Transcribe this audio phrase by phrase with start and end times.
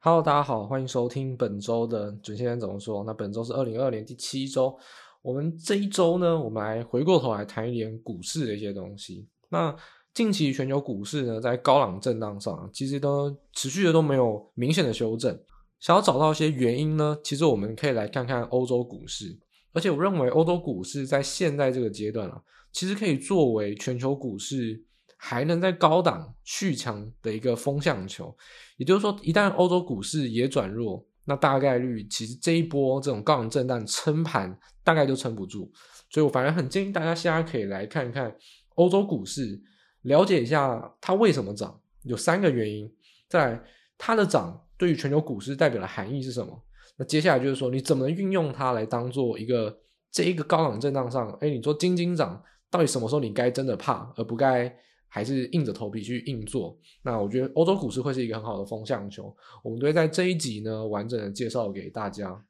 [0.00, 3.02] Hello，大家好，欢迎收听本周的准先生怎么说。
[3.02, 4.78] 那本周是二零二二年第七周，
[5.22, 9.26] 我们这一周呢，我们来回过头来谈一点股市的一些东西。
[9.48, 9.74] 那
[10.14, 15.36] 近期全球股市呢，在高档震荡上，其实都持续的都没有明显的修正。
[15.80, 19.36] 想要找到一些原因呢，其实我们可以来看看欧洲股市。
[19.72, 22.40] 而且我认为欧洲股市在现在这个阶段啊，
[22.70, 24.84] 其实可以作为全球股市。
[25.20, 28.34] 还能在高档续强的一个风向球，
[28.76, 35.70] 也就是说，一旦欧洲股市也转弱，那大概率其实这一波这种高档震荡撑盘大概就撑不住。
[36.08, 38.34] 所以我反而很建议大家现在可以来看一看
[38.76, 39.60] 欧洲股市，
[40.02, 42.90] 了解一下它为什么涨，有三个原因。
[43.28, 43.62] 再来，
[43.98, 46.56] 它的涨对于全球股市代表的含义是什么？
[46.96, 49.76] 那接下来就是说，你怎么能运用它来当做一个
[50.12, 52.40] 这一个高档震荡上，哎，你说惊惊涨，
[52.70, 54.72] 到底什么时候你该真的怕，而不该？
[55.08, 62.44] 还是硬着头皮去硬做，那我觉得欧洲股市会是一个很好的风向球，我们都会在这一集呢完整的介绍给大家。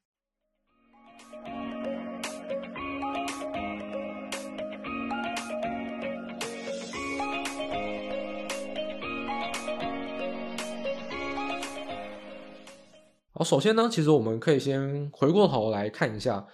[13.33, 16.45] 好，首先呢，其实我们可以先回过头来看一下。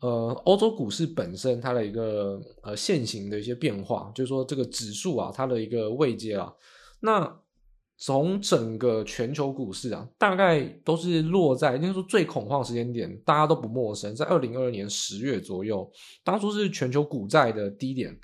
[0.00, 6.52] 呃，欧洲股市本身它的一个呃现行的一些变化，就是说这个指数啊，它的一个位阶啊，
[7.00, 7.40] 那
[7.96, 15.90] 从整个全球股市啊，大概都是落在应该说最恐慌的时间点，大家都不陌生，在二零二二年十月左右，
[16.22, 18.14] 当初是全球股债的低点。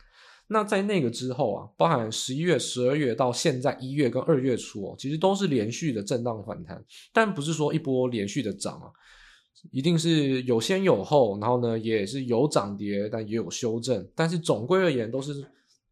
[0.49, 8.93] 那在那个之后啊，包含十一月、十二月到现在一月跟二月初哦，其实都是连续的震荡反弹，但不是说一波连续的涨啊。
[9.71, 14.07] 一定是有先有后，然后呢，也是有涨跌，但也有修正。
[14.15, 15.33] 但是总归而言，都是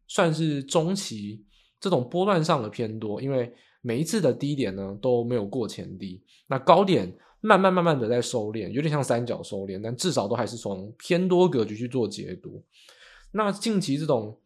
[0.07, 1.45] 算是中期
[1.79, 3.51] 这种波段上的偏多，因为
[3.81, 12.61] 每一次的低点呢都没有过前低，那高点慢慢慢慢的在收敛，有点像三角收敛，但至少都还是从偏多格局去做解读。
[13.31, 14.37] 那近期这种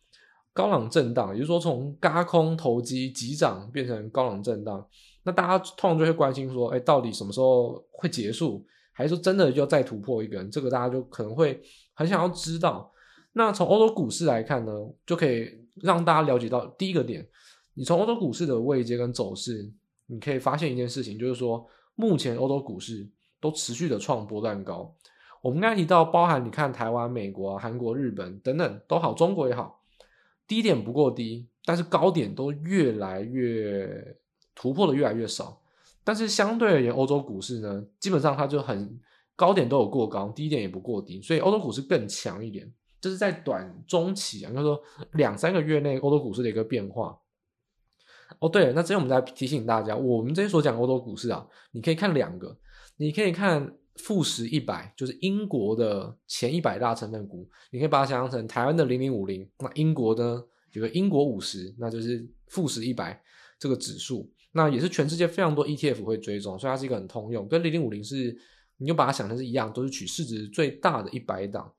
[0.54, 4.88] 高冷震荡，也就是说从轧空投机急涨变成高冷震荡，
[5.24, 8.64] 那大家通常就会关心说，哎，到底什么时候会结束？
[8.98, 11.62] 还是说真的要再突破一个，这个大家就可能会
[11.94, 12.90] 很想要知道。
[13.34, 14.72] 那从欧洲股市来看呢，
[15.06, 15.52] 就可以
[15.82, 17.28] 让大家了解到第一个点，
[17.74, 19.70] 你从欧洲股市的位阶跟走势，
[20.06, 23.06] 你可以发现一件事情，就是说目前欧洲股市
[23.42, 24.96] 都持续的创波段高。
[25.42, 29.82] 我们刚才提到，包含你看台湾、美国、韩国、日本等等都好，中国也好，
[30.48, 34.16] 低点不过低，但是高点都越来越
[34.56, 35.62] 突破的越来越少。
[36.06, 38.98] 但是相对而言，欧洲股市呢，基本上它就很
[39.36, 42.72] 高点都有过高，低点也不过低，所以欧洲股市更强一点。
[43.02, 44.82] 这是在短中期啊，就是说
[45.14, 47.20] 两三个月内欧洲股市的一个变化。
[48.40, 52.58] 哦，对了，那这边我们再提醒大家，我们这边所讲欧洲股市啊，你可以看两个，
[52.98, 63.22] 你可以看富时一百，就是英国的前一百大成分股，你可以把它想象成台湾的零零五零，那英国呢有个英国五十，那就是富时一百
[63.60, 64.32] 这个指数。
[64.58, 68.34] 那也是全世界非常多 ETF 会追踪，所以它是一个很通用，跟零零五零是，
[68.78, 71.70] 你就把它想成是一样，都是取市值最大的一百档。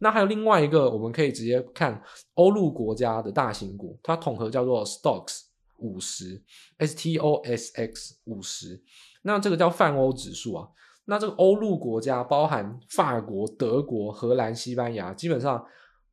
[0.00, 2.02] 那还有另外一个，我们可以直接看
[2.34, 5.42] 欧陆国家的大型股，它统合叫做 Stocks
[5.78, 6.42] 五十
[6.78, 8.82] ，S T O S X 五十。
[9.22, 10.68] 那这个叫泛欧指数啊。
[11.04, 15.64] 那这个欧陆国家包含法国、德国、荷兰、西班牙，基本上。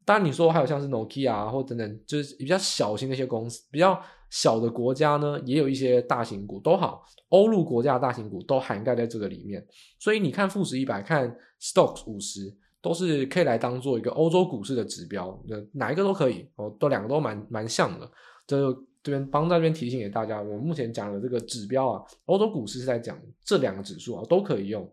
[0.03, 7.05] 当然，你说还有像是 Nokia 啊，或等等，就是比较小型的一些公司，比较小的国家呢，也有一些大型股都好。
[7.29, 9.63] 欧陆国家的大型股都涵盖在这个里面，
[9.99, 15.37] 所以你看富时一百，看 Stocks 五十，都是可以来当做一个欧洲股市的指标。
[15.47, 18.09] 那哪一个都可以哦，都两个都蛮蛮像的。
[18.47, 24.89] 这这边帮在这边提醒给大家，我目前讲的这个指标啊，欧洲股市是在讲这两个指数啊，都可以用。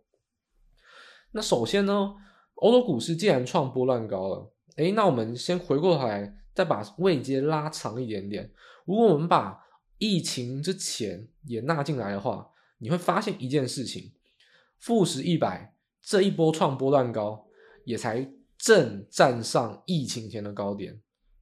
[1.30, 2.14] 那首先呢，
[2.56, 4.52] 欧洲股市既然创波段高了。
[4.76, 8.50] 诶，那我们先回过头来，再把位阶拉长一点点。
[8.88, 9.62] 如果我们把
[9.98, 14.12] 疫情之前也纳进来的话，你会发现一件事情：
[14.78, 17.46] 富时一百这一波创波段高，
[17.84, 20.98] 也才正站上疫情前的高点。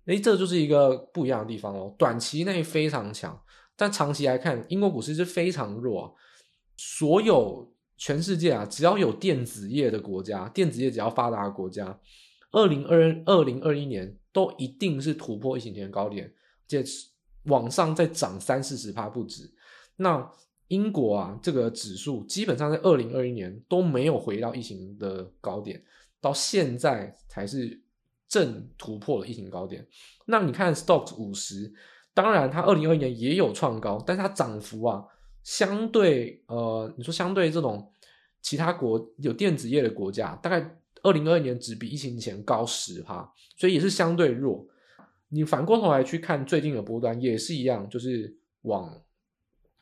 [0.06, 1.94] 诶，这就是一个不一样的地方哦。
[1.96, 3.40] 短期内非常强，
[3.76, 6.16] 但长期来看，英国股市是非常弱。
[6.76, 12.00] 所有全世界啊，只要有电子业的国家，电子业只要发达的国家。
[12.50, 16.34] 二零二二零二一年都一定是突破疫情前的高点，
[16.66, 16.82] 这
[17.46, 19.50] 往上再涨三四十趴不止。
[19.96, 20.30] 那
[20.68, 25.82] 英国啊，这个指数基本上在二零二一年都没有回到疫情的高点，
[26.20, 27.80] 到现在才是
[28.28, 29.86] 正突破了疫情高点。
[30.24, 31.72] 那你看 Stocks 五十，
[32.12, 35.04] 当然它二零二一年也有创高，但是它涨幅啊
[35.44, 37.88] 相对呃，你说相对这种
[38.42, 44.66] 其他国有电子业的国家，大概二零二二年只比疫情前高十趴，所以也是相对弱。
[45.28, 49.02] 你反过头来去看最近的波段也是一样，就是往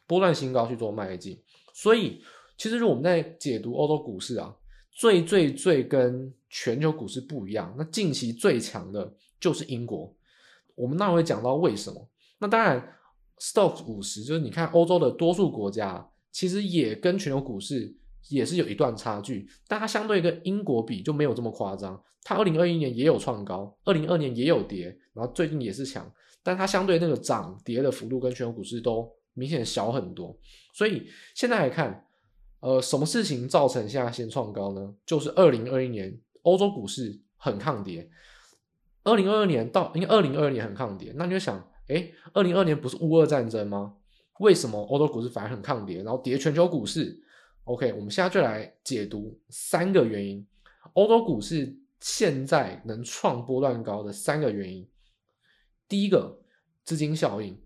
[0.07, 1.41] 波段新高去做迈进。
[1.75, 2.23] 所以
[2.57, 4.55] 其实如果我们在解读欧洲股市啊，
[4.93, 10.15] 最最最跟全球股市不一样，那近期最强的就是英国。
[10.75, 12.09] 我们那会讲到为什么？
[12.39, 12.97] 那当然
[13.39, 17.97] ，Stoxx 五十就是你看欧洲的多数国家，其实也跟全球股市
[18.29, 22.01] 也是有一段差距，但它相对跟英国比就没有这么夸张。
[22.23, 26.11] 它二零二一年也有创高，二零二年也有跌，然后最近也是强，
[26.43, 30.35] 但它相对那个涨跌的幅度跟全球股市都明显小很多。
[30.73, 32.07] 所以现在来看，
[32.61, 34.95] 呃，什么事情造成现在先创高呢？
[35.05, 38.09] 就是二零二一年欧洲股市很抗跌，
[39.03, 43.97] 二零二二年到因为二零二二年很抗跌，那你就想，诶，二零二二年不是乌俄战争吗？
[44.41, 47.23] 为什么欧洲股市反而很抗跌，然后跌全球股市
[47.65, 50.47] ？OK，我们现在就来解读三个原因，
[50.95, 51.77] 欧洲股市。
[52.01, 54.87] 现在能创波段高的三个原因，
[55.89, 56.39] 第一个
[56.85, 57.59] 资金效应。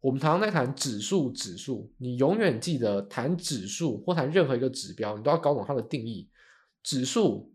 [0.00, 6.28] 我们常常在谈指数，指数，你永远记得谈指数或谈任何一个指标，你都要搞懂它的定义。
[6.82, 7.54] 指数，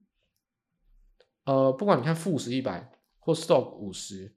[1.44, 4.34] 呃，不管你看富时一百或 Stock 五十，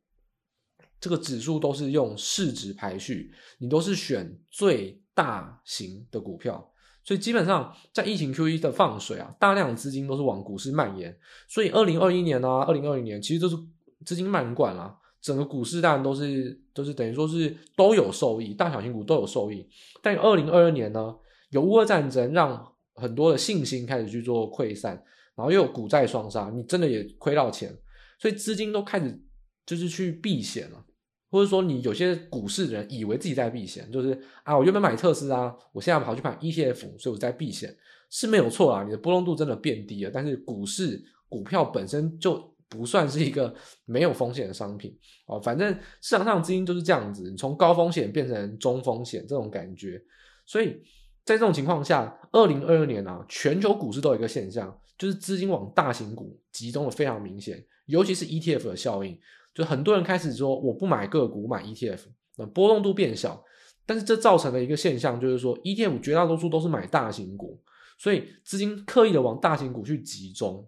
[0.98, 6.74] 这个指数都是用市值排序，你都是选最大型的股票。
[7.08, 11.16] 所以基本上在疫情 Q1 的放水啊，大量资金都是往股市蔓延。
[11.48, 13.56] 所以二零二一年啊，二零二零年其实都是
[14.04, 19.66] 资金漫灌啦，整个股市当然都是都是等于说是都有受益，大小型股都有受益。
[20.02, 21.16] 但二零二二年呢，
[21.48, 25.02] 有乌俄战争让很多的信心开始去做溃散，
[25.34, 27.74] 然后又有股债双杀，你真的也亏到钱，
[28.18, 29.18] 所以资金都开始
[29.64, 30.84] 就是去避险了。
[31.30, 37.76] 或者说，你有些股市的人以为自己在避险，就是啊，我原本买特斯拉，我现在跑去买 ETF，所以我在避险，
[38.08, 38.82] 是没有错啦。
[38.82, 43.54] 你的波动度真的变低了，但是股市股票本身就不算是一个
[43.84, 44.96] 没有风险的商品
[45.26, 45.38] 哦。
[45.38, 45.70] 反正
[46.00, 50.02] 市场上资金就是这样子，你从高风险变成中风险这种感觉。
[50.46, 50.82] 所以
[51.26, 59.18] 在这种情况下，二零二二年啊，全球股市都有一个现象，就是资金往大型股集中的非常明显，尤其是 ETF 的效应。
[59.58, 62.02] 就很多人开始说，我不买个股，买 ETF，
[62.36, 63.44] 那波动度变小，
[63.84, 67.60] 但是这造成了一个现象，就是说 ETF 绝大多数都是买大型股，
[67.98, 70.64] 所以资金刻意的往大型股去集中。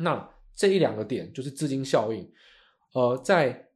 [0.00, 2.28] 那这一两个点就是资金效应，
[2.94, 3.68] 呃，在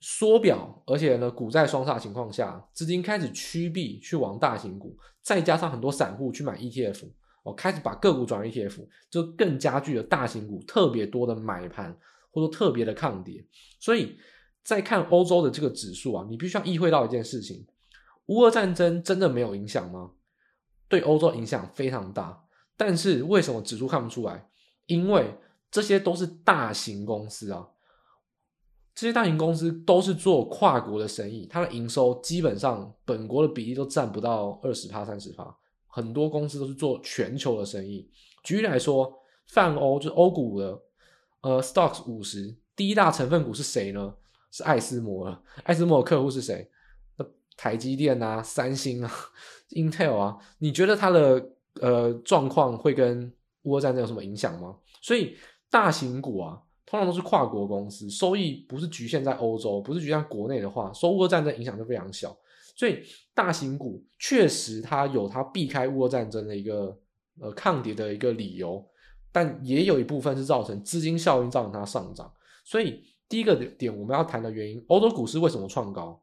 [0.00, 7.08] 缩表，而且呢股债双杀情况下，资金开始趋避去往大型股，再加上很多散户去买 ETF，
[7.44, 11.96] 哦，开始把个股转 ETF，就更加剧了大型股特别多的买盘。
[12.34, 13.46] 或者特别的抗跌，
[13.78, 14.18] 所以
[14.64, 17.64] 在看欧洲的这个指数啊，你必须要意会到一件事情：
[18.26, 20.10] 乌俄战争真的没有影响吗？
[20.88, 22.44] 对欧洲影响非常大，
[22.76, 24.48] 但是为什么指数看不出来？
[24.86, 25.32] 因为
[25.70, 27.68] 这些都是大型公司啊，
[28.96, 38.10] 这些大型公司都是做跨国的生意，它的营收基本上本国的比例都占不到二十趴、三十趴，很多公司都是做全球的生意。
[38.42, 39.12] 举例来说，
[39.46, 40.82] 泛欧就是欧股的。
[41.44, 44.14] 呃，stocks 五十第一大成分股是谁呢？
[44.50, 45.38] 是艾斯摩尔。
[45.64, 46.66] 艾斯摩尔客户是谁？
[47.18, 49.12] 那台积电啊、三星啊、
[49.72, 50.38] Intel 啊。
[50.58, 51.50] 你觉得它的
[51.82, 53.30] 呃状况会跟
[53.64, 54.74] 乌俄战争有什么影响吗？
[55.02, 55.36] 所以
[55.70, 62.34] 大型股啊，通常都是跨国公司，收益不是局限在欧洲，不是局限国内的话，受乌俄战争影响就非常小。
[62.74, 63.02] 所以
[63.34, 66.98] 大型股确实它有它避开乌俄战争的一个
[67.38, 68.82] 呃抗跌的一个理由。
[69.34, 72.32] 但也有一部分是造成资金效应造成它上涨，
[72.64, 76.22] 所以第一个点我们要谈的原因，欧洲股市为什么创高？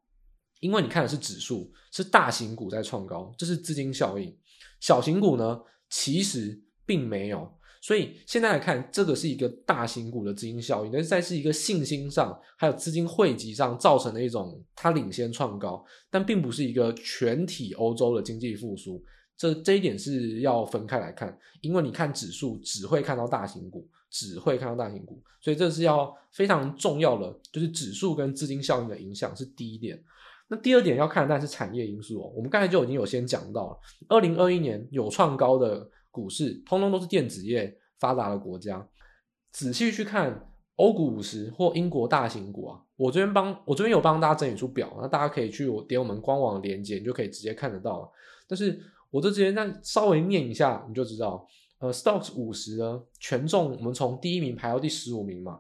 [0.62, 4.34] 因为你看的是指数，是大型股在创高，这是资金效应。
[4.80, 7.52] 小型股呢，其实并没有。
[7.82, 19.04] 所以现在来看，这个是一个大型股的资金效应，但是在是一个信心上还有资金汇集上造成的一种它领先创高，但并不是一个全体欧洲的经济复苏。
[19.42, 30.00] 这这一点是要分开来看，因为你看指数只会看到大型股，只会看到大型股，所以这是要非常重要的，就是指数跟资金效应的影响是第一点。
[30.48, 33.80] 那第二点要看的是产业因素哦，我们刚才就已经有先讲到了，
[34.10, 38.88] 二零二一年有创高的股市，通通都是电子业发达的国家。
[39.52, 48.10] 仔细去看欧股五十或英国大型股啊，我这边帮我这边有帮大家整理出表，那大家可以去我点我们官网的链接，你就可以直接看得到了。
[48.48, 48.80] 但是
[49.12, 51.46] 我就直接再稍微念一下，你就知道，
[51.80, 55.60] 呃，stocks 五十呢，权重我们从第一名排到第十五名嘛，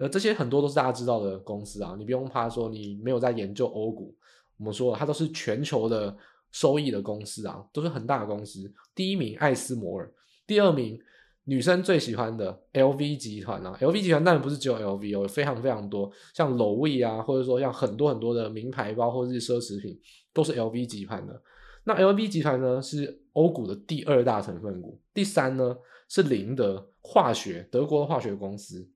[0.00, 4.16] 呃，这些很多都是大家知道的公司啊，你不用怕说你没有在研究欧股，
[4.58, 6.16] 我们说了它都是全球的
[6.50, 8.72] 收益的公司啊，都是很大的公司。
[8.94, 10.12] 第一名艾斯摩尔，
[10.46, 10.98] 第二名
[11.44, 19.98] 女生最喜欢的 LV 集团啊，LV 集团当然不是只有 LV 哦，有非常非常多，像 Loewe 啊，或者说像很多很多的名牌包或者是奢侈品，
[20.32, 21.42] 都是 LV 集团的。
[21.84, 25.76] 那 LV 集团呢是欧股的第二大成分股，第三呢
[26.08, 28.88] 是林德化学，德国的化学公司。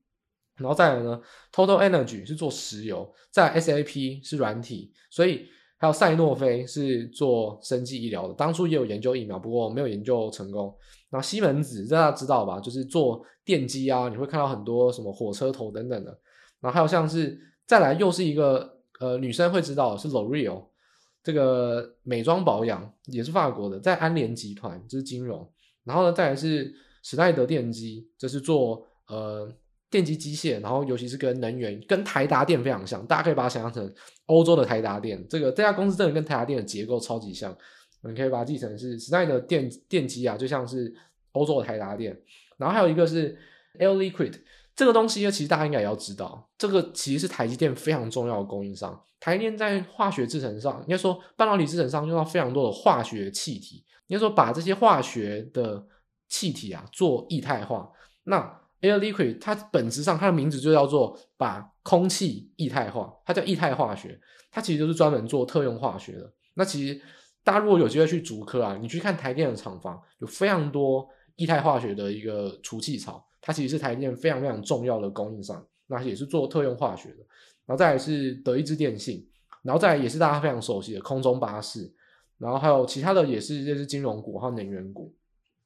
[0.57, 10.73] 然后再来呢，Total Energy 是做石油，再 SAP 是软体，所以还有赛诺菲是做生技医疗的，当初也有研究疫苗，不过没有研究成功。
[11.09, 16.11] 然后西门子大家知道吧，就是做电机啊，你会看到很多什么火车头等等的。
[16.61, 20.63] 然后还有像是再来又是一个呃女生会知道是 L'Oreal
[21.25, 25.45] 这个美妆保养也是法国的，在安联集团这、就是金融。
[25.83, 29.53] 然后呢再来是史奈德电机，这、就是做呃。
[29.87, 33.93] 电机机械，然后尤其是跟能源，跟台达电非常像，大家可以把它想象成
[34.25, 35.25] 欧洲的台达电。
[35.29, 37.55] 这个这家公司真的跟台达电的结构超级像，
[38.01, 40.93] 你可以把它记成是时代的电电机啊，就像是
[41.31, 42.19] 欧洲的台达电。
[42.57, 43.37] 然后还有一个是
[43.79, 44.35] Air Liquide，
[44.75, 49.01] 这个东西呢，其实大家应该也要知道，这个其实是台积电非常重要的供应商。
[49.19, 55.87] 台积电在化学制程上，应该说半导体制程上用到非常多的化学气体，应该说把这些化学的
[56.27, 57.89] 气体啊做液态化，
[58.23, 58.61] 那。
[58.81, 64.19] Air Liquid 它本质上它的名字就叫做把空气液态化，它叫液态化学，
[64.51, 66.31] 它其实就是专门做特用化学的。
[66.53, 67.01] 那其实
[67.43, 77.17] 大家如果有机会去竹科啊，你去看台电的厂房，有非常多液态化学的一个除气槽，它其实是台电非常非常重要的供应商，那也是做特用化学的。
[77.67, 79.23] 然后再来是德意志电信，
[79.61, 81.93] 然后再来也是大家非常熟悉的空中巴士，
[82.39, 85.15] 然后还有其他的也是这是金融股还有能源股。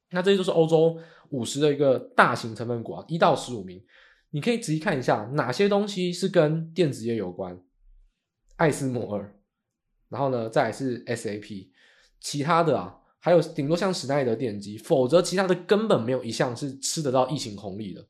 [0.09, 0.98] 那这些都是欧洲
[1.29, 3.81] 五十的一个大型成分股啊，一到十五名，
[4.31, 7.57] 你可以仔细看一下哪些东西是跟电子业有关。
[8.57, 9.39] 艾斯摩尔，
[10.09, 11.69] 然后呢，再来是 SAP，
[12.19, 18.01] 其他的啊，还有顶多像史奈德电机，否则其他的根本没有一项是吃得到疫情红利的。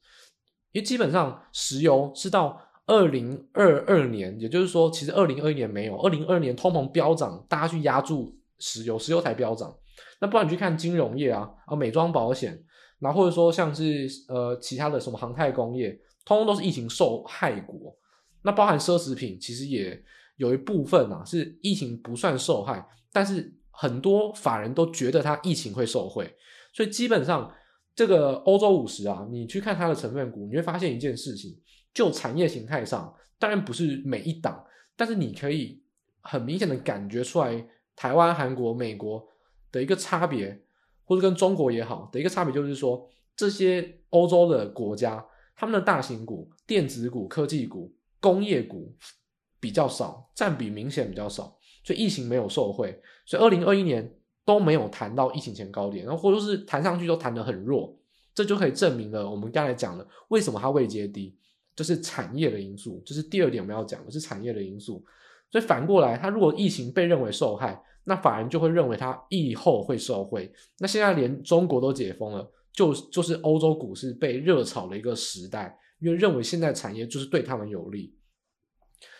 [0.71, 9.75] 因为基本上石油是到二零二二年，也就是说，其实二零二一年没有，二零二二年通膨飙涨，大家去压住石油，石油才飙涨。
[10.21, 12.63] 那不然你去看金融业啊，啊美妆保险，
[12.99, 17.95] 然后或者说像是呃其他的什么航太工业，通通都是疫情受害国。
[18.43, 20.01] 那包含奢侈品，其实也
[20.37, 26.35] 有一部分啊是疫情不算受害，但是很多法人都觉得它疫情会受惠，
[26.73, 27.49] 所以基本上
[27.95, 31.57] 这个欧洲五十啊，你去看它的成分股，你会发现一件事情，
[31.93, 34.65] 就产业形态上，当然不是每一档，
[34.97, 35.81] 但是你可以
[36.21, 39.27] 很明显的感觉出来，台湾、韩国、美国。
[39.71, 40.59] 的一个差别，
[41.05, 45.23] 或者跟中国也好的一个差别，就是说这些欧洲的国家，
[45.55, 48.91] 他们的大型股、电子股、科技股、工业股
[49.59, 51.55] 比较少，占比明显比较少，
[51.89, 54.15] 所以疫情没有受惠，所以二零二一年
[54.45, 57.97] 都没有谈到疫情前高点，然后或者是弹上去都弹得很弱，
[58.35, 61.35] 这就可以证明了我们刚才讲的为什么它未接低，
[61.75, 65.03] 就是产业的因素，这、是第二点我们要讲的是产业的因素，
[65.49, 67.83] 所以反过来，它如果疫情被认为受害。
[68.05, 70.51] 那法人就会认为它疫后会受惠。
[70.79, 78.15] 那现在连中国都解封了，就就是欧洲股市被热炒的一个时代，因为认为现在产业就是对他们有利。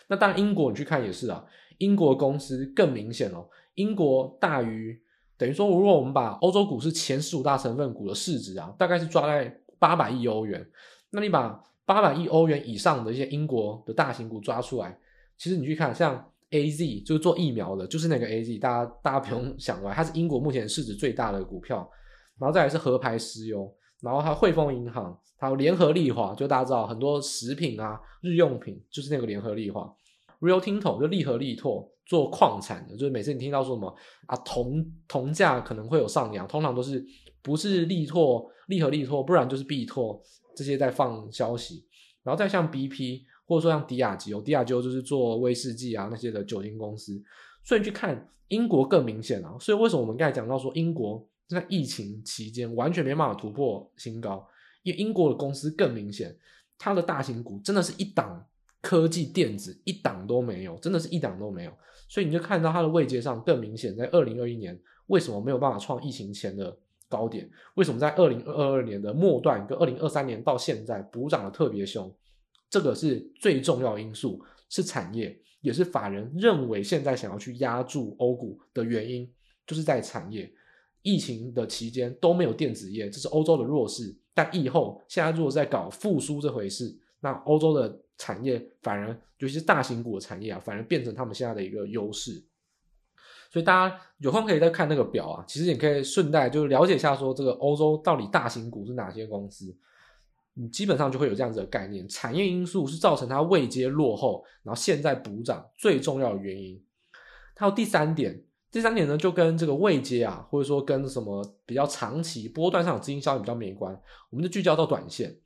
[0.08, 1.44] 那当然，英国你去看也是啊，
[1.80, 4.98] 英国公司更明显哦，英国大于
[5.36, 10.64] 等于说，如果我们把欧洲股市前十五大成分股的市值啊，大概是抓在八百亿欧元。
[11.10, 14.96] 那你把八百亿欧元以上的一些英国的大型股抓出来，
[15.36, 16.24] 其实你去看像。
[16.52, 21.88] A Z 就是做疫苗的，就是那个 A Z，大家大家不用想歪，它是英国目前市值最大的股票，
[22.40, 23.72] 然后再来是合牌石油，
[24.02, 29.88] 然后还有汇丰银行，还有联合利华，就大家知道很多食品啊、日用品，就是那个联合利华
[30.40, 33.94] ，Rio Tinto 就利和利拓做矿产的，就是每次你听到说什么
[34.26, 37.04] 啊铜铜价可能会有上扬，通常都是
[37.42, 40.20] 不是利拓利和利拓，不然就是必拓
[40.56, 41.86] 这些在放消息，
[42.22, 43.26] 然后再像 B P。
[43.46, 47.20] 或者说像迪亚吉欧，迪亚吉欧就是做威士忌啊那些的酒精公司，
[47.64, 49.56] 所以你去看英国更明显啊。
[49.58, 54.46] 所以为什么我们刚才讲到说英国在疫情期间完全没办法突破新高？
[54.84, 56.32] 因为英国的公司更明显，
[56.78, 58.46] 它的大型股真的是一档
[58.80, 61.72] 科技电子一档都没有，真的是一档都没有。
[62.08, 66.76] 所以你就看到它的位阶上更明显，在二零二一年为什么没有办法创疫情前的
[67.08, 67.48] 高点？
[67.74, 72.12] 为什么在二零二二年的末段跟二零二三年到现在补涨的特别凶？
[72.68, 79.30] 这个是最重要因素，是产业，也是法人认为现在想要去压住欧股的原因，
[79.66, 80.52] 就是在产业。
[81.02, 84.14] 疫情的期间都没有电子业，这是欧洲的弱势。
[84.34, 89.08] 但疫后现在如果在搞复苏这回事，那欧洲的产业反而，
[89.38, 92.44] 尤其是大型股的产业啊，反而变成他们现在的一个优势。
[93.50, 99.74] 所以大家有空可以再看那个表啊，其实也可以顺带就是了解一下说这个欧洲到底大型股是哪些公司，
[100.52, 102.06] 你基本上就会有这样子的概念。
[102.06, 106.80] 产业因素是造成它未接落后，然后现在补涨最重要的原因。
[107.56, 113.98] 还有第三点，第三点呢就跟这个未接啊，或者说跟什么比较长期波段上的资金效应比较没关，
[114.30, 115.36] 我们就聚焦到短线。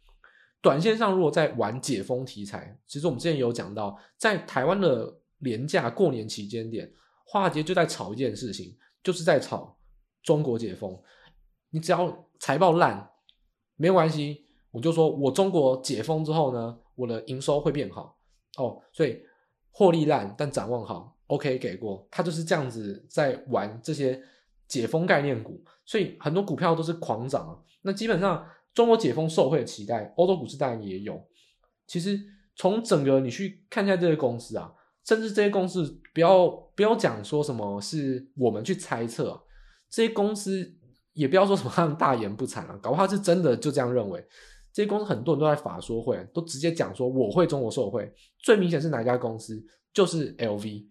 [0.64, 6.90] 短线上如果在玩解封题材，其实我们之前有讲到，在台湾的廉价过年期间点。
[7.26, 9.76] 华尔街就在炒一件事情，就是在炒
[10.22, 10.98] 中国解封。
[11.68, 13.10] 你只要财报烂，
[13.76, 18.18] 没关系，我就说我中国解封之后呢，我的营收会变好
[18.56, 18.80] 哦。
[18.90, 19.20] 所以
[19.70, 22.08] 获利烂，但展望好，OK 给过。
[22.10, 24.18] 他就是这样子在玩这些
[24.66, 27.58] 解封概念股，所以很多股票都是狂涨啊。
[27.82, 31.24] 那基本上中国解封受惠的期待，欧洲股市当然也有。
[31.86, 32.18] 其实
[32.56, 34.74] 从整个你去看一下这些公司啊。
[35.06, 39.38] 甚至这些公司不要不要讲说什么是我们去猜测，
[39.90, 40.74] 这些公司
[41.12, 44.26] 也不要说什么他们大言不惭啊，搞不好是真的就这样认为。
[44.72, 49.62] 这些公司很多人都在法说会都直接讲说我会中国受惠，最明显是哪家公司？
[49.92, 50.86] 就是 LV，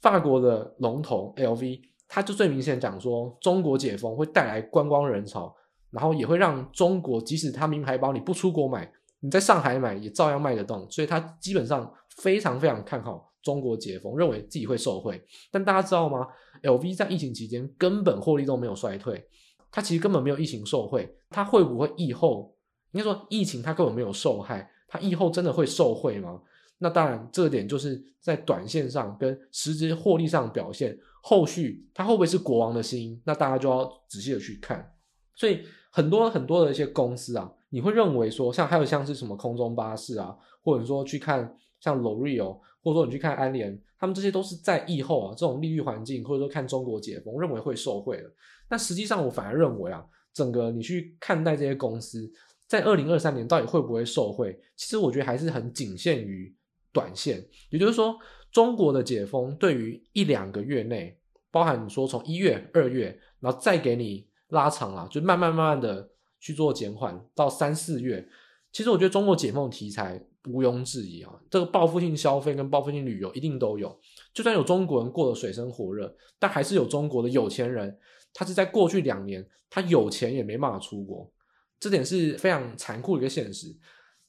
[0.00, 5.52] 法国的龙头 LV，他就最明显讲说中国解封会带来观光人潮，
[5.90, 8.90] 然后也会让中国即使他名牌包你不出国买，
[9.20, 13.26] 你在上海买也照样卖得动，所以他基本上非常非常看好。
[13.40, 16.26] 中国解封，认为自己会受惠，但大家知道吗
[16.62, 19.24] ？LV 在疫情期间根本获利都没有衰退，
[19.70, 22.54] 它其实根本没有疫情受惠，它会不会疫后？
[22.90, 26.42] 应该说疫情它根本没有受害，它疫后真的会受惠吗？
[26.78, 33.22] 那当然，这点就是在短线上跟实质获利上表现，后续它会不会是国王的心？
[33.24, 34.94] 那大家就要仔细的去看。
[35.34, 42.60] 所以很多很多的一些公司啊，你会认为说，像还有像是什么空中巴士啊，或者说去看像 L'Oreal。
[42.80, 48.32] 或者说你去看安联，他们这些都是在疫后啊，这种利率环境，或者说看中国解封，认为会受惠的。
[48.68, 50.02] 但实际上，我反而认为啊，
[50.32, 52.32] 整个你去看待这些公司，
[52.68, 56.54] 在二零二三年到底会不会受惠，其实我觉得还是很仅限于
[56.92, 57.44] 短线。
[57.68, 58.16] 也就是说，
[58.52, 61.18] 中国的解封对于一两个月内，
[61.50, 66.08] 包含你说从一月、二月，然后再给你拉长啊，就慢慢慢慢的
[66.40, 68.28] 去做减缓到三四月，
[68.72, 70.24] 其实我觉得中国解封题材。
[70.48, 73.94] 毋庸置疑啊，这个报复性消费跟报复性旅游一定都有。
[74.32, 77.98] 就算有中国人过得水深火热，但还是有中国的有钱人，
[78.32, 81.30] 他是在过去两年，他有钱也没办法出国，
[81.78, 83.66] 这点是非常残酷的一个现实。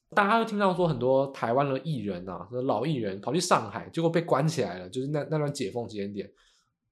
[0.10, 6.30] 大家会听到说很多台湾的艺人啊，老艺人跑去上海，结果被关起来了，就是那那段解封时间点，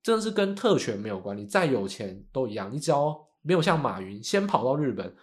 [0.07, 1.45] 真的是跟特权没有关系。
[1.45, 5.13] 再有钱都一样，你只要没有像马云先跑到日本，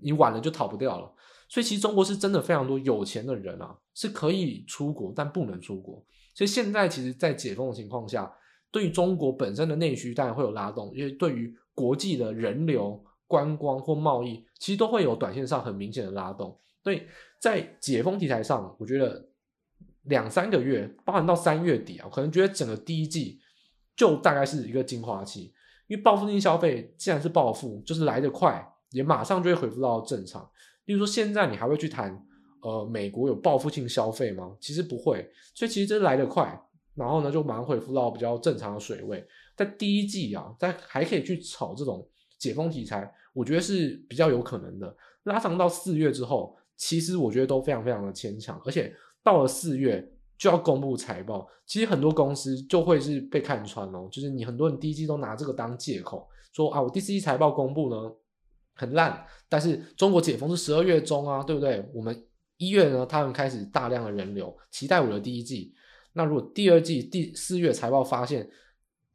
[0.00, 1.12] 你晚了就逃不掉了。
[1.48, 6.00] 所以其实中国是真的非常多有钱的人啊，是可以出国但不能出国。
[6.36, 8.32] 所以现在其实，在解封的情况下，
[8.70, 16.56] 对于中国本身的内需当然会有拉动，因为对于国际的人流、观光或贸易，其实都会有短线上很明显的拉动。
[16.84, 17.02] 所以
[17.40, 19.28] 在解封题材上，我觉得
[20.04, 23.40] 两三个月，包含到三月底啊，可能觉得整个第一季
[23.98, 25.52] 就大概是一个精华期，
[25.88, 30.48] 因为报复性消费既然是报复，就是来得快，也马上就会恢复到正常。
[30.84, 32.24] 例如说，现在你还会去谈，
[32.62, 34.56] 呃，美国有报复性消费吗？
[34.60, 36.56] 其实不会，所以其实这来得快，
[36.94, 39.26] 然后呢，就马上恢复到比较正常的水位。
[39.56, 42.08] 在第一季啊，在还可以去炒这种
[42.38, 44.96] 解封题材，我觉得是比较有可能的。
[45.24, 50.08] 拉长到四月之后，其实我觉得都非常非常的牵强，而且到了四月
[50.38, 58.10] 就要公布财报，其实很多公司就会是被看穿哦，就是你很多人第一季都拿这个当借口，说啊，我第四季财报公布呢。
[58.80, 61.84] 很烂，但是中国解封是十二月中啊，对不对？
[61.92, 62.24] 我们
[62.58, 65.74] 一月呢，他们开始大量的人流，期待我的第一季。
[66.12, 68.48] 那如果第二季第四月财报发现，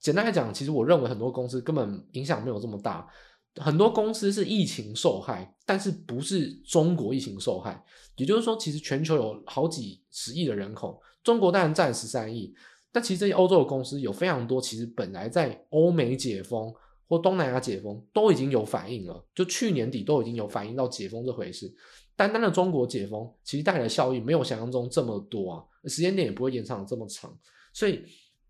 [0.01, 3.07] 简单来讲，其实我认为很多公司根本影响没有这么大。
[3.55, 7.81] 很多公司是疫情受害，但是不是中国疫情受害。
[8.17, 12.53] 也就是说，其实全球有好几十亿的人口，中国当然占十三亿，
[12.91, 16.73] 但其实这些欧洲的公司有非常多，其实本来在欧美解封。
[17.05, 21.71] 或东南亚解封都已经有反应了，就去年底都已经有反应到解封这回事。
[22.15, 27.37] 单单的中国解封，其实带来的效益没有想象中这么多啊，时间点也不会延长这么长。
[27.71, 28.01] 所以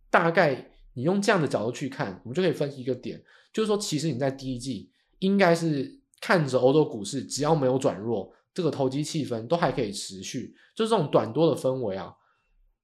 [0.10, 12.14] 大概你用这样的角度去看，我们就可以分析一个点，就是说，其实你在第一季应该是看着欧洲股市只要没有转弱，这个投机气氛都还可以持续，就是这种短多的氛围啊，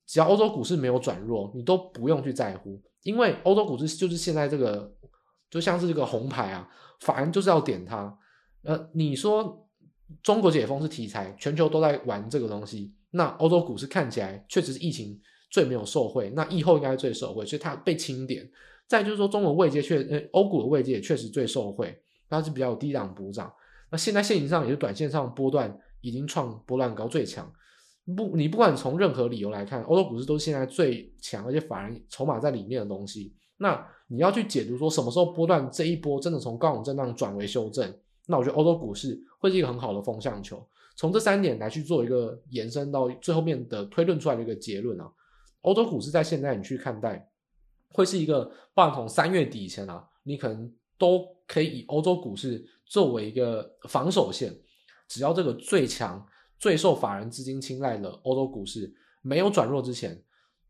[0.10, 4.92] 只要欧洲股市没有转弱，你都不用去在乎，因为欧洲股市就是现在这个。
[5.52, 6.70] 就像是这个红牌啊，
[7.00, 8.16] 反正就是要点它。
[8.62, 9.68] 呃，你说
[10.22, 15.20] 中国解封是题材，全球都在玩这个东西，那欧洲股市看起来确实是疫情
[15.50, 18.48] 最没有受惠，那疫后应该是最受惠，所以它被清点。
[18.88, 23.52] 再就是说，中国位阶确呃欧股的位阶也确实最受惠，它是比较低档补涨。
[23.90, 27.52] 那现在现行上也是短线上波段已经创波段高最强。
[28.16, 33.34] 不，你不管从任何理由来看，欧洲股市都是现在最强，而且反而筹码在里面的东西。
[33.58, 37.94] 那你要去解读说什么时候波段这一波真的从高档震荡转为修正，
[38.26, 40.66] 那我觉得欧洲股市会是一个很好的风向球。
[40.96, 45.12] 从这三点来去做一个延伸到最后面的推论出来的一个结论啊，
[45.62, 47.30] 欧洲股市在现在你去看待，
[47.92, 54.58] 会是一个，不然从三月底以前啊，你可能都可以以欧洲股市作为一个防守线，
[55.08, 56.26] 只要这个最强。
[56.60, 60.22] 最受法人资金青睐的欧洲股市没有转弱之前，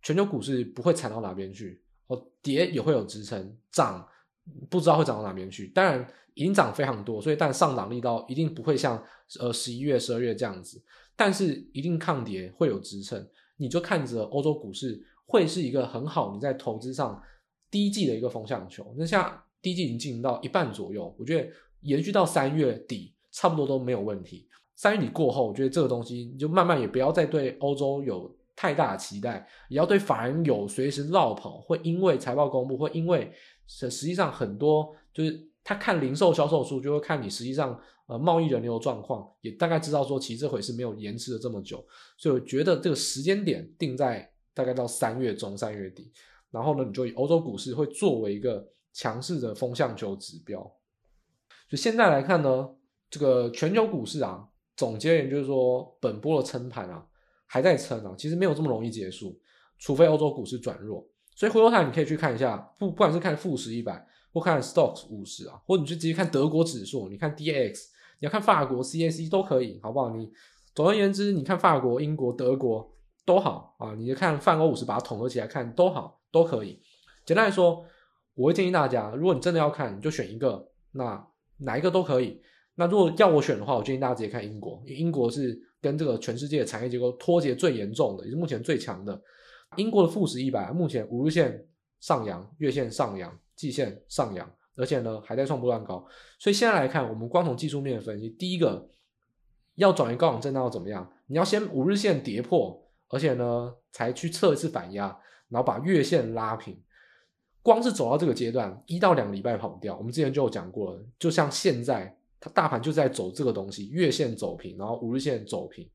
[0.01, 1.83] 全球股市不会惨到哪边去。
[2.07, 4.07] 哦，跌也会有支撑，涨
[4.69, 5.67] 不知道会涨到哪边去。
[5.67, 9.03] 当然已经涨非常多，所以但上涨力道一定不会像
[9.39, 10.81] 呃十一月、十二月这样子。
[11.15, 17.21] 但是一定抗跌会有支撑，你就看着欧洲股市会是一个很好你在投资上
[17.69, 18.95] 第一季的一个风向球。
[18.97, 21.47] 那像第一季已经进行到一半左右，我觉得
[21.81, 24.47] 延续到三月底差不多都没有问题。
[24.79, 33.29] 三月底过后，我觉得这个东西你就慢慢也不要再对欧洲有太大的期待，也要对法人有随时落跑，会因为财报公布，会因为
[33.67, 41.85] 实实际上很多就是他看零售销售数，就会看你实际上呃贸易人流的状况，也大概知道说其实这回是没有延迟了这么久，
[42.17, 46.09] 所以我觉得这个时间点定在大概到三月中三月底，
[46.51, 50.73] 然后呢，你就以欧洲股市会作为一个强势的风向球指标，
[51.67, 52.69] 就现在来看呢，
[53.09, 54.47] 这个全球股市啊。
[54.79, 57.05] 总结而言，就是说本波的撑盘啊，
[57.45, 59.37] 还在撑啊，其实没有这么容易结束，
[59.77, 61.05] 除非欧洲股市转弱。
[61.35, 67.87] 所以回头看，你可以去看一下，不不管是看富时一百，或看 Stocks 五十啊，或者你去直接看德国指数，你看 DAX，
[68.21, 70.15] 你要看法国 CAC 都可以，好不好？
[70.15, 70.31] 你
[70.73, 72.89] 总而言之，你看法国、英国、德国
[73.25, 76.81] 都好啊，你就看泛欧五十，把它统合起来看都好，都可以。
[77.25, 77.85] 简单来说，
[78.35, 82.41] 我会建议大家，如果你真的要看，你就选一个，那哪一个都可以。
[82.79, 89.21] 那如果要我选的话，我建议大家直接看英国，因为英国是跟这个全世界产业结构脱节最严重的，也是目前最强的。
[89.75, 91.61] 英国的富时一百目前五日线
[91.99, 96.07] 上扬，月线上扬，季线上扬，而且呢还在创波段高。
[96.39, 98.89] 所以现在来看，我们光从技术面分析，第一个
[99.75, 101.11] 要转移高档震荡要怎么样？
[101.27, 105.13] 你要先五日线跌破，而且呢才去测一次反压，
[105.49, 106.81] 然后把月线拉平。
[107.61, 109.97] 光是走到这个阶段，一到两个礼拜跑不掉。
[109.97, 112.15] 我们之前就有讲过了，就像现在。
[112.41, 115.85] 它大盘就在走这个东西，月线走平，然后五日线走平，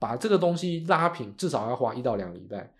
[0.00, 2.72] 把这个东西拉平，至少要花一到两个礼拜。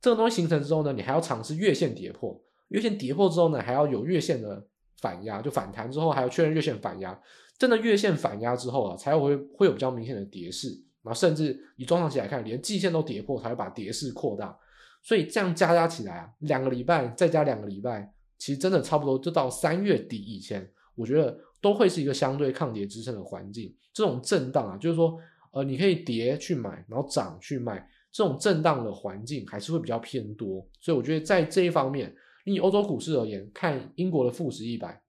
[0.00, 2.36] 这个东西形成之后呢，你还要尝试月线跌破，
[2.70, 4.66] 月线跌破之后呢，还要有月线的
[5.00, 7.16] 反压，就反弹之后还要确认月线反压。
[7.56, 10.68] 真的月线反压之后啊，才会会有比较明显的跌势，
[11.04, 14.58] 然后甚至以中长期来看，连季线都跌破，才会把跌势扩大。
[15.04, 21.38] 所以这样加加起来啊，两个礼拜再加两个礼拜，其实真的差不多就到三月底以前，我觉得。
[21.62, 23.74] 都会是一个相对抗跌支撑的环境。
[23.94, 25.18] 这种震荡啊，就是说，
[25.52, 30.66] 呃，你可以跌去买，然后涨去卖，这种震荡的环境还是会比较偏多。
[30.80, 35.00] 所以我觉得在这一方面，以欧洲股市而言，看英国的富时一百，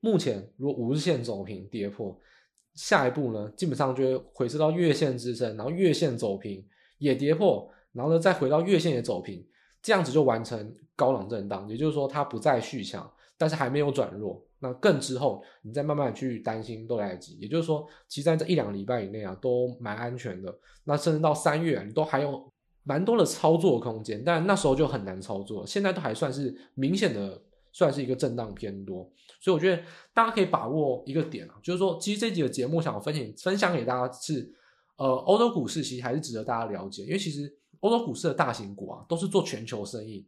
[0.00, 2.16] 目前如果五日线走平跌破，
[2.74, 6.64] 下一步呢，基本上就会回撤到月线支撑，然后月线走平
[6.98, 9.44] 也跌破，然后呢再回到月线也走平，
[9.88, 11.66] 这样子就完成高档震荡。
[11.66, 14.44] 也就是说，它不再续强，但是还没有转弱。
[14.58, 17.38] 那更之后，你再慢慢去担心都来得及。
[17.40, 20.54] 也就是说，其实在这一两个礼拜以内啊，都蛮安全的。
[20.84, 25.66] 那甚至到三月啊，你都还有蛮多的操作空间，但那时候就很难操作。
[25.66, 27.40] 现在都还算是明显的，
[27.72, 29.10] 算是一个震荡偏多。
[29.40, 34.52] 所以我觉得大家可以把握一个点啊，就是说，其实这几个节目想分享分享给大家是，
[34.96, 37.48] 呃，欧洲股市其实还是值得大家了解，因为其实
[37.80, 40.26] 欧洲股市的大型股啊，都是做全球生意。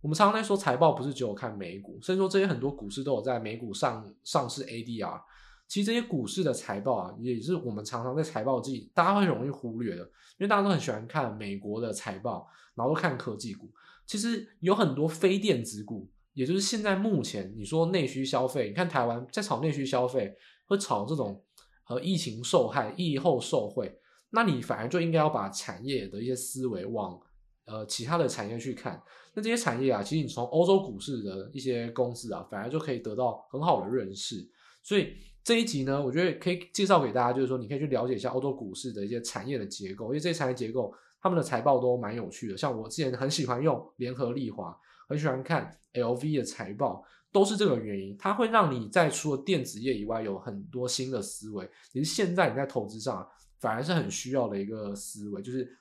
[0.00, 5.20] 我们常常在说财报不是只有看美股，甚至说这些很多股市都有在美股上上市 ADR。
[5.68, 13.70] 其实这些股市的财报啊，也是我们常常在财报季大家会容易忽略的，因为大家都很喜欢看美国的财报，然后都看科技股。
[14.04, 20.34] 其实有很多非电子股，也就是现在目前你说内需消费，你看台湾在炒内需消费，
[20.66, 21.40] 会炒这种
[21.84, 23.96] 和疫情受害、疫后受惠，
[24.30, 27.20] 那你反而就应该要把产业的一些思维往
[27.66, 29.02] 呃其他的产业去看。
[29.34, 34.36] 那这些产业啊，其实你从欧洲股市的一些公司啊，反而就可以得到很好的认识。
[34.82, 35.14] 所以
[35.44, 42.56] 这一集呢，我觉得可以介绍给大家，就是说你可以去了解一下欧洲股市的一些产业的结构，因为这些产业结构他们的财报都蛮有趣的。
[42.56, 44.76] 像我之前很喜欢用联合利华，
[45.08, 48.16] 很喜欢看 LV 的财报，都是这个原因。
[48.18, 51.68] 它会让你在除了电子业以外，有很多新的思维。
[51.92, 53.26] 其实现在你在投资上，
[53.60, 55.78] 反而是很需要的一个思维，就是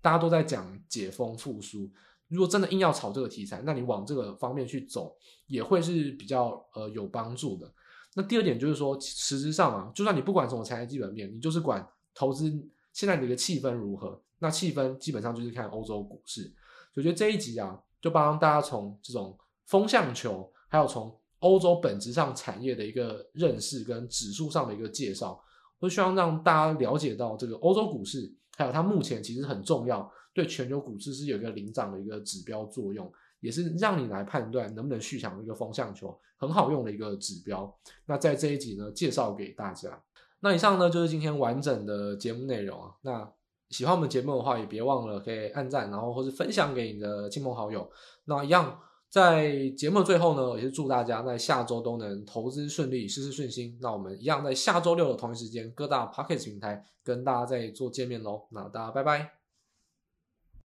[0.00, 1.90] 大家都在讲解封复苏。
[2.28, 5.14] 如果真的硬要炒这个题材，那你往这个方面去走，
[5.46, 7.72] 也会是比较呃有帮助的。
[8.14, 12.50] 那第二点就是说，实质上啊，就算你不管什么产业基本面，你就是管投资
[12.92, 16.52] 现在你的气氛如何，那气氛基本上就是看欧洲股市。
[16.94, 25.38] 我觉得这一集啊，就帮大家从这种风向球，还有从欧洲本质上产业的一个认识跟指数上的一个介绍，
[25.78, 30.10] 我希望让大家了解到这个欧洲股市，还有它目前其实很重要。
[30.32, 33.10] 对全球股市是有一个领涨的一个指标作用，
[33.40, 37.74] 也是让你来判断能不能续强的一个风向球，很好用的一个指标。
[38.04, 39.98] 那在这一集呢，介绍给大家。
[40.40, 42.90] 那以上呢就是今天完整的节目内容啊。
[43.00, 43.32] 那
[43.70, 47.90] 喜欢我们节目的话，也别忘了可以按赞，然后或是分享给你的亲朋好友。
[48.26, 53.78] 那一样在节目的最后呢，也是祝大家在下周都能投资顺利，事事顺心。
[53.80, 58.46] 那我们一样在下周六的同一时间，各大 Pocket 平台跟大家再做见面喽。
[58.50, 59.35] 那大家拜拜。